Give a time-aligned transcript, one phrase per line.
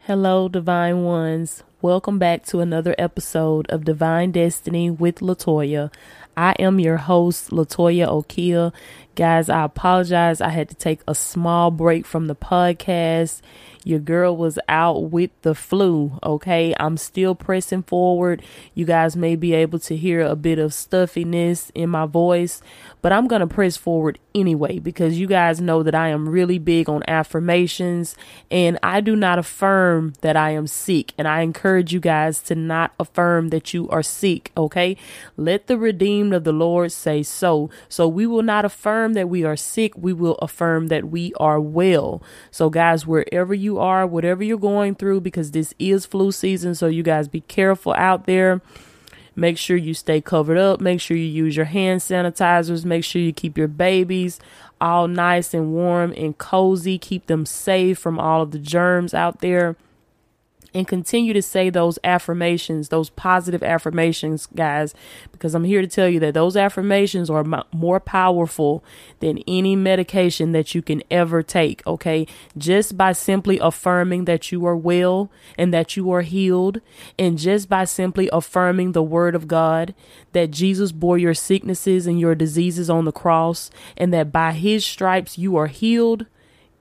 [0.00, 1.62] Hello, Divine Ones.
[1.80, 5.90] Welcome back to another episode of Divine Destiny with Latoya.
[6.36, 8.74] I am your host, Latoya Okia.
[9.14, 10.40] Guys, I apologize.
[10.40, 13.42] I had to take a small break from the podcast.
[13.84, 16.74] Your girl was out with the flu, okay?
[16.80, 18.42] I'm still pressing forward.
[18.72, 22.62] You guys may be able to hear a bit of stuffiness in my voice,
[23.02, 26.58] but I'm going to press forward anyway because you guys know that I am really
[26.58, 28.16] big on affirmations
[28.50, 31.12] and I do not affirm that I am sick.
[31.18, 34.96] And I encourage you guys to not affirm that you are sick, okay?
[35.36, 37.68] Let the redeemed of the Lord say so.
[37.90, 41.60] So we will not affirm that we are sick, we will affirm that we are
[41.60, 42.22] well.
[42.50, 46.86] So, guys, wherever you are, whatever you're going through, because this is flu season, so
[46.86, 48.60] you guys be careful out there.
[49.36, 50.80] Make sure you stay covered up.
[50.80, 52.84] Make sure you use your hand sanitizers.
[52.84, 54.40] Make sure you keep your babies
[54.80, 56.98] all nice and warm and cozy.
[56.98, 59.76] Keep them safe from all of the germs out there
[60.74, 64.94] and continue to say those affirmations, those positive affirmations, guys,
[65.30, 68.84] because I'm here to tell you that those affirmations are m- more powerful
[69.20, 72.26] than any medication that you can ever take, okay?
[72.58, 76.80] Just by simply affirming that you are well and that you are healed,
[77.18, 79.94] and just by simply affirming the word of God
[80.32, 84.84] that Jesus bore your sicknesses and your diseases on the cross, and that by his
[84.84, 86.26] stripes you are healed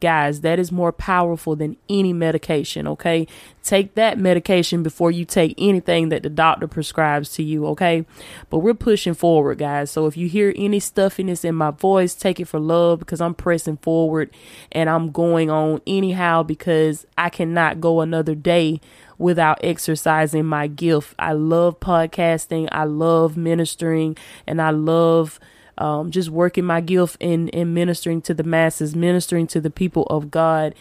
[0.04, 3.26] Guys, that is more powerful than any medication, okay?
[3.64, 8.06] Take that medication before you take anything that the doctor prescribes to you, okay?
[8.50, 9.92] But we're pushing forward, guys.
[9.92, 13.34] So if you hear any stuffiness in my voice, take it for love because I'm
[13.34, 14.30] pressing forward
[14.74, 18.82] and I'm going on anyhow because I cannot go another day
[19.18, 21.16] without exercising my gift.
[21.18, 25.40] I love podcasting, I love ministering, and I love
[25.78, 30.04] um, just working my gift in, in ministering to the masses, ministering to the people
[30.04, 30.76] of God,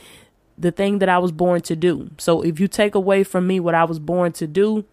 [0.58, 2.10] the thing that I was born to do.
[2.18, 4.84] So if you take away from me what I was born to do,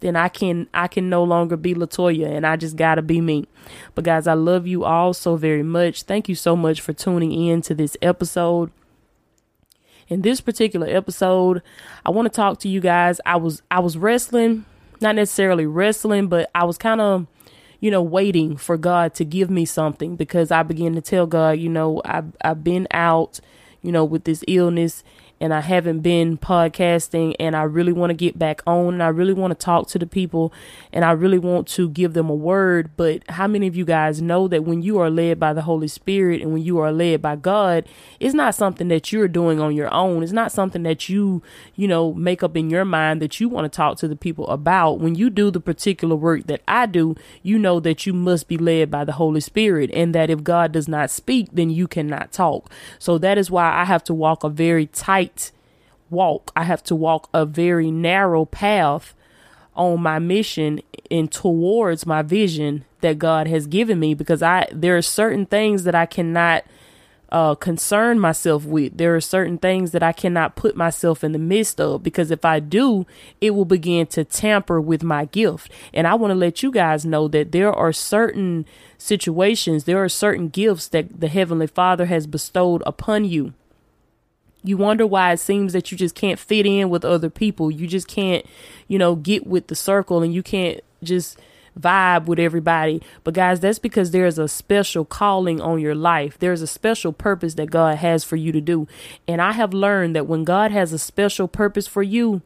[0.00, 3.46] then I can I can no longer be Latoya and I just gotta be me.
[3.94, 6.02] But guys, I love you all so very much.
[6.02, 8.70] Thank you so much for tuning in to this episode.
[10.08, 11.62] In this particular episode,
[12.04, 13.18] I want to talk to you guys.
[13.24, 14.66] I was I was wrestling,
[15.00, 17.26] not necessarily wrestling, but I was kind of
[17.80, 21.58] you know, waiting for God to give me something because I began to tell God,
[21.58, 23.40] you know, I've, I've been out,
[23.82, 25.04] you know, with this illness
[25.44, 29.08] and I haven't been podcasting and I really want to get back on and I
[29.08, 30.54] really want to talk to the people
[30.90, 32.92] and I really want to give them a word.
[32.96, 35.86] But how many of you guys know that when you are led by the Holy
[35.86, 37.86] Spirit and when you are led by God,
[38.20, 40.22] it's not something that you're doing on your own.
[40.22, 41.42] It's not something that you,
[41.74, 44.48] you know, make up in your mind that you want to talk to the people
[44.48, 44.98] about.
[44.98, 48.56] When you do the particular work that I do, you know that you must be
[48.56, 52.32] led by the Holy Spirit and that if God does not speak, then you cannot
[52.32, 52.70] talk.
[52.98, 55.33] So that is why I have to walk a very tight
[56.14, 56.50] walk.
[56.56, 59.14] I have to walk a very narrow path
[59.76, 60.80] on my mission
[61.10, 65.84] and towards my vision that God has given me because I there are certain things
[65.84, 66.64] that I cannot
[67.30, 68.96] uh, concern myself with.
[68.96, 72.44] There are certain things that I cannot put myself in the midst of because if
[72.44, 73.06] I do,
[73.40, 75.70] it will begin to tamper with my gift.
[75.92, 78.66] And I want to let you guys know that there are certain
[78.98, 83.52] situations, there are certain gifts that the Heavenly Father has bestowed upon you
[84.64, 87.70] you wonder why it seems that you just can't fit in with other people.
[87.70, 88.44] You just can't,
[88.88, 91.38] you know, get with the circle and you can't just
[91.78, 93.02] vibe with everybody.
[93.24, 96.38] But guys, that's because there's a special calling on your life.
[96.38, 98.88] There's a special purpose that God has for you to do.
[99.28, 102.40] And I have learned that when God has a special purpose for you,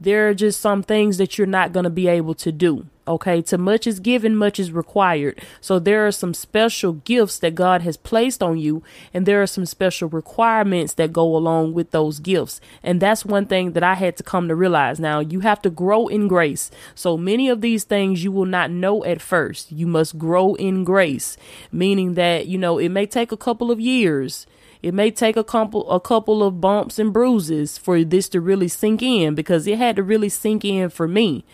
[0.00, 2.86] there are just some things that you're not going to be able to do.
[3.08, 5.40] Okay, to much is given, much is required.
[5.60, 8.82] So there are some special gifts that God has placed on you,
[9.14, 12.60] and there are some special requirements that go along with those gifts.
[12.82, 14.98] And that's one thing that I had to come to realize.
[14.98, 16.70] Now, you have to grow in grace.
[16.96, 19.70] So many of these things you will not know at first.
[19.70, 21.36] You must grow in grace,
[21.70, 24.46] meaning that, you know, it may take a couple of years
[24.82, 28.68] it may take a couple a couple of bumps and bruises for this to really
[28.68, 31.44] sink in because it had to really sink in for me.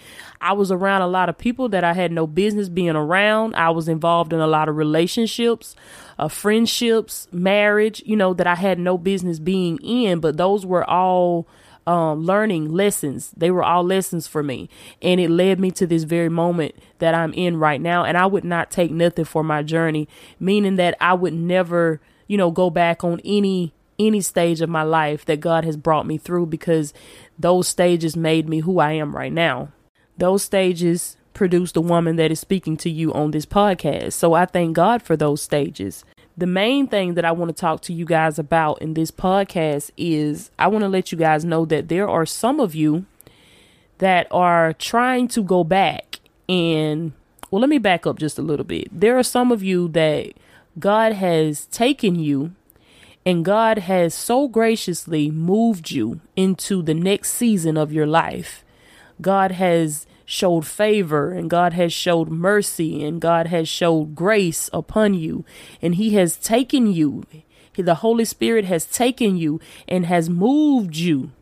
[0.43, 3.55] I was around a lot of people that I had no business being around.
[3.55, 5.75] I was involved in a lot of relationships,
[6.19, 10.89] uh, friendships, marriage, you know, that I had no business being in, but those were
[10.89, 11.47] all
[11.87, 13.33] um, learning lessons.
[13.37, 14.69] They were all lessons for me.
[15.00, 18.05] And it led me to this very moment that I'm in right now.
[18.05, 20.09] And I would not take nothing for my journey,
[20.39, 22.00] meaning that I would never
[22.33, 26.06] you know, go back on any any stage of my life that God has brought
[26.06, 26.94] me through because
[27.39, 29.69] those stages made me who I am right now.
[30.19, 34.12] Those stages produce the woman that is speaking to you on this podcast.
[34.12, 36.05] So I thank God for those stages.
[36.37, 39.91] The main thing that I want to talk to you guys about in this podcast
[39.97, 43.06] is I want to let you guys know that there are some of you
[43.99, 47.12] that are trying to go back and
[47.50, 48.88] well, let me back up just a little bit.
[48.91, 50.32] There are some of you that
[50.79, 52.53] God has taken you
[53.26, 58.65] and God has so graciously moved you into the next season of your life.
[59.23, 65.15] God has showed favor and God has showed mercy and God has showed grace upon
[65.15, 65.45] you.
[65.81, 67.25] And he has taken you.
[67.77, 71.33] The Holy Spirit has taken you and has moved you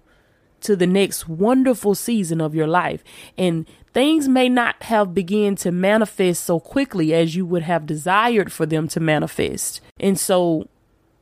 [0.62, 3.03] to the next wonderful season of your life.
[3.37, 8.53] And things may not have begun to manifest so quickly as you would have desired
[8.53, 9.81] for them to manifest.
[9.99, 10.69] And so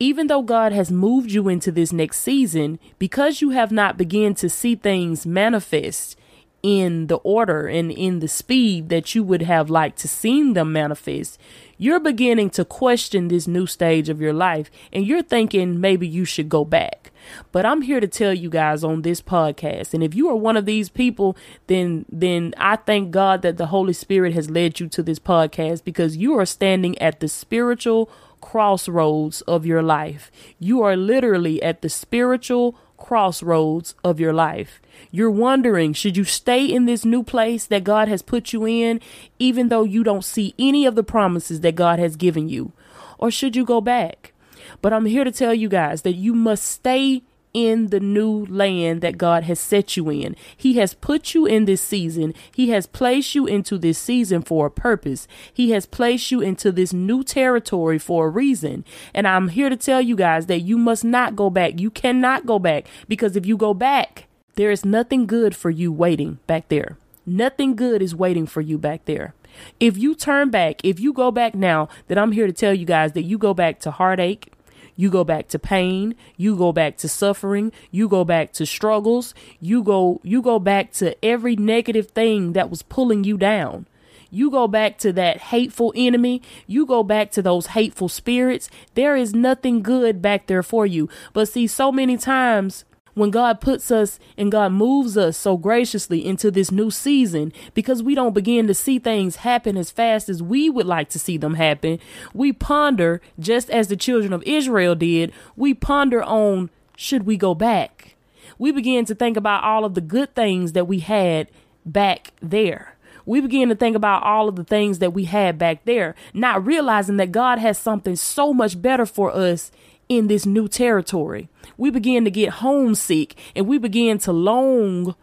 [0.00, 4.34] even though God has moved you into this next season, because you have not begun
[4.36, 6.16] to see things manifest
[6.62, 10.72] in the order and in the speed that you would have liked to seen them
[10.72, 11.38] manifest,
[11.76, 16.24] you're beginning to question this new stage of your life and you're thinking maybe you
[16.24, 17.12] should go back.
[17.52, 20.56] But I'm here to tell you guys on this podcast and if you are one
[20.56, 21.36] of these people
[21.68, 25.84] then then I thank God that the Holy Spirit has led you to this podcast
[25.84, 30.30] because you are standing at the spiritual crossroads of your life.
[30.58, 34.82] You are literally at the spiritual crossroads of your life.
[35.10, 39.00] You're wondering, should you stay in this new place that God has put you in,
[39.38, 42.72] even though you don't see any of the promises that God has given you?
[43.18, 44.34] Or should you go back?
[44.82, 47.22] But I'm here to tell you guys that you must stay
[47.58, 50.36] in the new land that God has set you in.
[50.56, 52.34] He has put you in this season.
[52.54, 55.26] He has placed you into this season for a purpose.
[55.52, 58.84] He has placed you into this new territory for a reason.
[59.12, 61.80] And I'm here to tell you guys that you must not go back.
[61.80, 65.92] You cannot go back because if you go back, there is nothing good for you
[65.92, 66.96] waiting back there.
[67.26, 69.34] Nothing good is waiting for you back there.
[69.80, 72.86] If you turn back, if you go back now, then I'm here to tell you
[72.86, 74.52] guys that you go back to heartache,
[74.98, 79.32] you go back to pain, you go back to suffering, you go back to struggles,
[79.60, 83.86] you go you go back to every negative thing that was pulling you down.
[84.30, 86.42] You go back to that hateful enemy.
[86.66, 88.68] You go back to those hateful spirits.
[88.94, 91.08] There is nothing good back there for you.
[91.32, 92.84] But see, so many times
[93.18, 98.02] when God puts us and God moves us so graciously into this new season, because
[98.02, 101.36] we don't begin to see things happen as fast as we would like to see
[101.36, 101.98] them happen,
[102.32, 107.54] we ponder, just as the children of Israel did, we ponder on should we go
[107.54, 108.16] back?
[108.58, 111.50] We begin to think about all of the good things that we had
[111.84, 112.98] back there
[113.28, 116.64] we begin to think about all of the things that we had back there, not
[116.64, 119.70] realizing that God has something so much better for us
[120.08, 121.48] in this new territory.
[121.76, 125.14] We begin to get homesick and we begin to long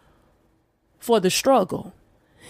[0.98, 1.92] for the struggle.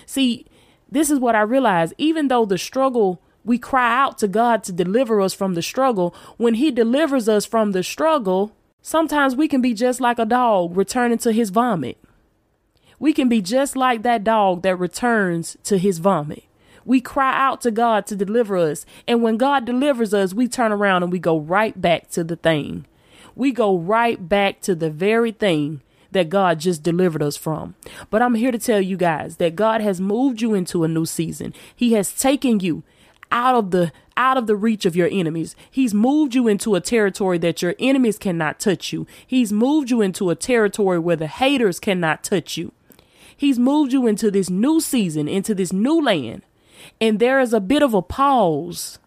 [0.04, 0.46] See,
[0.90, 1.92] this is what I realize.
[1.98, 6.14] Even though the struggle, we cry out to God to deliver us from the struggle,
[6.36, 10.76] when He delivers us from the struggle, sometimes we can be just like a dog
[10.76, 11.98] returning to his vomit.
[12.98, 16.44] We can be just like that dog that returns to his vomit
[16.86, 18.86] we cry out to God to deliver us.
[19.06, 22.36] And when God delivers us, we turn around and we go right back to the
[22.36, 22.86] thing.
[23.34, 27.74] We go right back to the very thing that God just delivered us from.
[28.08, 31.04] But I'm here to tell you guys that God has moved you into a new
[31.04, 31.52] season.
[31.74, 32.84] He has taken you
[33.30, 35.54] out of the out of the reach of your enemies.
[35.70, 39.06] He's moved you into a territory that your enemies cannot touch you.
[39.26, 42.72] He's moved you into a territory where the haters cannot touch you.
[43.36, 46.45] He's moved you into this new season, into this new land
[47.00, 48.98] and there is a bit of a pause.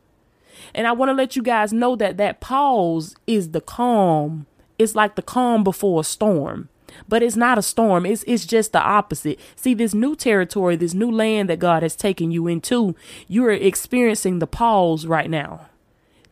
[0.74, 4.46] And I want to let you guys know that that pause is the calm.
[4.78, 6.70] It's like the calm before a storm.
[7.08, 8.06] But it's not a storm.
[8.06, 9.40] It's it's just the opposite.
[9.56, 12.96] See this new territory, this new land that God has taken you into,
[13.28, 15.68] you are experiencing the pause right now.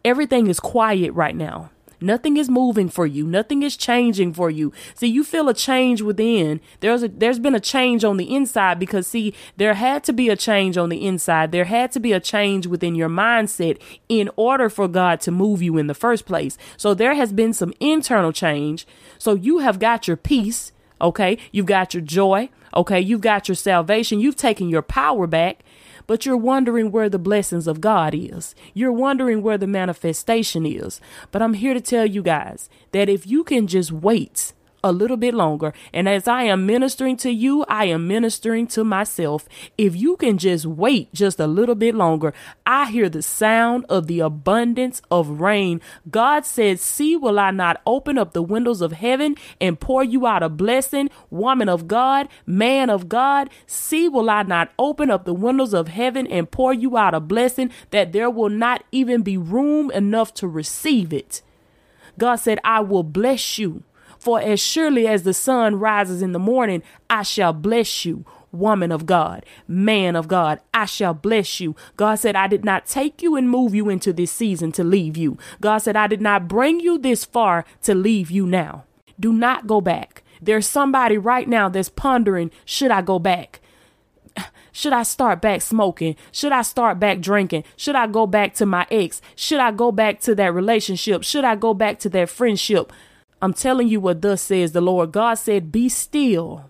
[0.03, 1.69] Everything is quiet right now.
[1.99, 3.25] Nothing is moving for you.
[3.25, 4.71] Nothing is changing for you.
[4.95, 6.61] See, you feel a change within.
[6.79, 10.29] There's a there's been a change on the inside because see, there had to be
[10.29, 11.51] a change on the inside.
[11.51, 15.61] There had to be a change within your mindset in order for God to move
[15.61, 16.57] you in the first place.
[16.77, 18.85] So there has been some internal change.
[19.17, 21.37] So you have got your peace, okay?
[21.51, 22.99] You've got your joy, okay?
[22.99, 24.19] You've got your salvation.
[24.19, 25.63] You've taken your power back
[26.07, 28.55] but you're wondering where the blessings of God is.
[28.73, 30.99] You're wondering where the manifestation is.
[31.31, 34.53] But I'm here to tell you guys that if you can just wait
[34.83, 35.73] a little bit longer.
[35.93, 39.47] And as I am ministering to you, I am ministering to myself.
[39.77, 42.33] If you can just wait just a little bit longer,
[42.65, 45.81] I hear the sound of the abundance of rain.
[46.09, 50.27] God said, See, will I not open up the windows of heaven and pour you
[50.27, 53.49] out a blessing, woman of God, man of God?
[53.65, 57.19] See, will I not open up the windows of heaven and pour you out a
[57.19, 61.41] blessing that there will not even be room enough to receive it?
[62.17, 63.83] God said, I will bless you.
[64.27, 68.25] For as surely as the sun rises in the morning, I shall bless you.
[68.51, 71.77] Woman of God, man of God, I shall bless you.
[71.95, 75.15] God said, I did not take you and move you into this season to leave
[75.15, 75.37] you.
[75.61, 78.83] God said, I did not bring you this far to leave you now.
[79.17, 80.23] Do not go back.
[80.41, 83.61] There's somebody right now that's pondering, should I go back?
[84.73, 86.17] Should I start back smoking?
[86.33, 87.63] Should I start back drinking?
[87.77, 89.21] Should I go back to my ex?
[89.37, 91.23] Should I go back to that relationship?
[91.23, 92.91] Should I go back to that friendship?
[93.41, 95.11] I'm telling you what thus says the Lord.
[95.11, 96.69] God said, Be still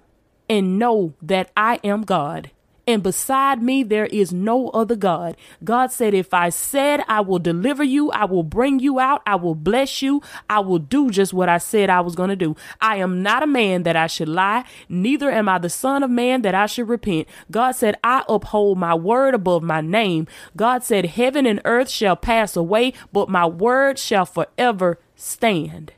[0.49, 2.51] and know that I am God.
[2.89, 5.35] And beside me, there is no other God.
[5.61, 9.35] God said, If I said I will deliver you, I will bring you out, I
[9.35, 12.55] will bless you, I will do just what I said I was going to do.
[12.79, 16.09] I am not a man that I should lie, neither am I the Son of
[16.09, 17.27] Man that I should repent.
[17.51, 20.25] God said, I uphold my word above my name.
[20.55, 25.91] God said, Heaven and earth shall pass away, but my word shall forever stand.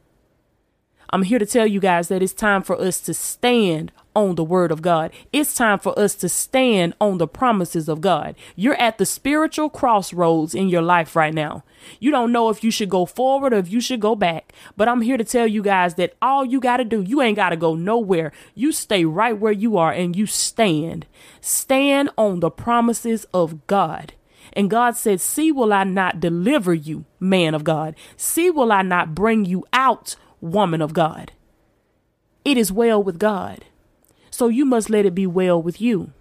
[1.11, 4.43] I'm here to tell you guys that it's time for us to stand on the
[4.43, 5.11] word of God.
[5.33, 8.35] It's time for us to stand on the promises of God.
[8.55, 11.63] You're at the spiritual crossroads in your life right now.
[11.99, 14.53] You don't know if you should go forward or if you should go back.
[14.75, 17.37] But I'm here to tell you guys that all you got to do, you ain't
[17.37, 18.31] got to go nowhere.
[18.53, 21.07] You stay right where you are and you stand.
[21.41, 24.13] Stand on the promises of God.
[24.53, 27.95] And God said, See, will I not deliver you, man of God?
[28.17, 31.31] See, will I not bring you out woman of God.
[32.45, 33.65] It is well with God.
[34.31, 36.11] So you must let it be well with you.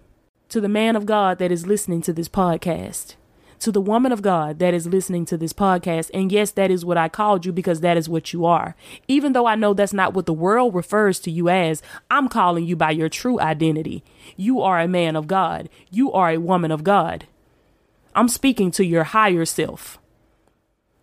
[0.49, 3.15] To the man of God that is listening to this podcast,
[3.59, 6.83] to the woman of God that is listening to this podcast, and yes, that is
[6.83, 8.75] what I called you because that is what you are.
[9.07, 12.65] Even though I know that's not what the world refers to you as, I'm calling
[12.65, 14.03] you by your true identity.
[14.35, 17.27] You are a man of God, you are a woman of God.
[18.15, 19.99] I'm speaking to your higher self.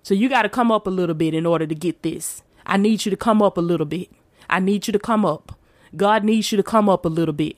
[0.03, 2.43] So you got to come up a little bit in order to get this.
[2.67, 4.11] I need you to come up a little bit.
[4.51, 5.59] I need you to come up.
[5.95, 7.57] God needs you to come up a little bit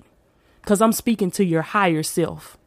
[0.60, 2.58] because I'm speaking to your higher self.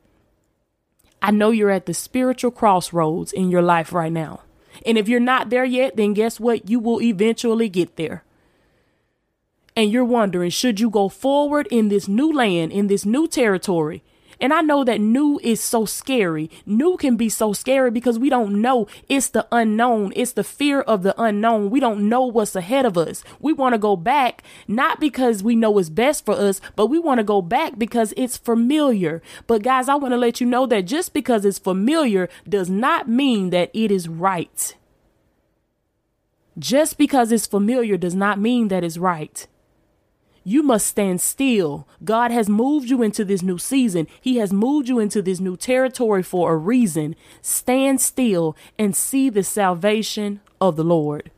[1.21, 4.41] I know you're at the spiritual crossroads in your life right now.
[4.85, 6.67] And if you're not there yet, then guess what?
[6.67, 8.23] You will eventually get there.
[9.75, 14.03] And you're wondering, should you go forward in this new land, in this new territory?
[14.41, 16.49] And I know that new is so scary.
[16.65, 18.87] New can be so scary because we don't know.
[19.07, 20.13] It's the unknown.
[20.15, 21.69] It's the fear of the unknown.
[21.69, 23.23] We don't know what's ahead of us.
[23.39, 26.97] We want to go back, not because we know it's best for us, but we
[26.97, 29.21] want to go back because it's familiar.
[29.45, 33.07] But guys, I want to let you know that just because it's familiar does not
[33.07, 34.75] mean that it is right.
[36.57, 39.47] Just because it's familiar does not mean that it's right.
[40.43, 41.87] You must stand still.
[42.03, 44.07] God has moved you into this new season.
[44.19, 47.15] He has moved you into this new territory for a reason.
[47.41, 51.29] Stand still and see the salvation of the Lord.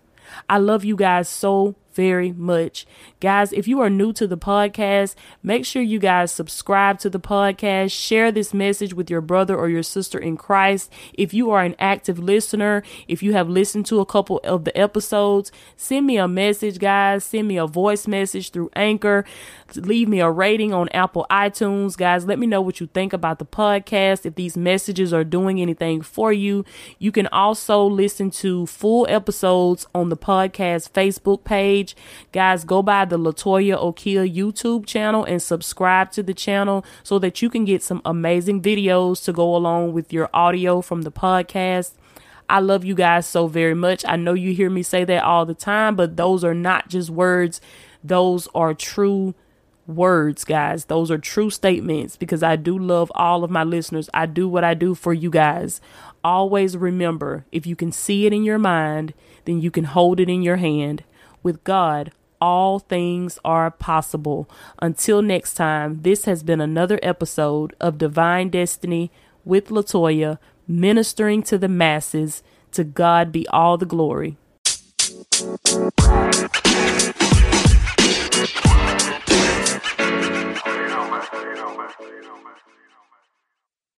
[0.50, 2.86] I love you guys so very much.
[3.20, 7.20] Guys, if you are new to the podcast, make sure you guys subscribe to the
[7.20, 10.92] podcast, share this message with your brother or your sister in Christ.
[11.14, 14.78] If you are an active listener, if you have listened to a couple of the
[14.78, 17.24] episodes, send me a message, guys.
[17.24, 19.26] Send me a voice message through Anchor.
[19.76, 22.26] Leave me a rating on Apple iTunes, guys.
[22.26, 24.26] Let me know what you think about the podcast.
[24.26, 26.64] If these messages are doing anything for you,
[27.00, 31.96] you can also listen to full episodes on the podcast Facebook page page.
[32.32, 37.42] Guys, go by the Latoya Okia YouTube channel and subscribe to the channel so that
[37.42, 41.94] you can get some amazing videos to go along with your audio from the podcast.
[42.50, 44.04] I love you guys so very much.
[44.08, 47.10] I know you hear me say that all the time, but those are not just
[47.10, 47.62] words,
[48.04, 49.34] those are true
[49.88, 50.86] words, guys.
[50.86, 54.10] Those are true statements because I do love all of my listeners.
[54.14, 55.82] I do what I do for you guys.
[56.24, 59.14] Always remember if you can see it in your mind,
[59.46, 61.04] then you can hold it in your hand.
[61.44, 64.50] With God, all things are possible.
[64.82, 69.12] Until next time, this has been another episode of Divine Destiny
[69.44, 72.42] with Latoya, ministering to the masses.
[72.72, 74.38] To God be all the glory.